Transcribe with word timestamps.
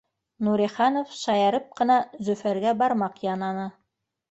Нуриханов 0.45 1.11
шаярып 1.17 1.69
ҡына 1.81 1.99
Зөфәргә 2.31 2.75
бармаҡ 2.83 3.25
янаны 3.31 3.71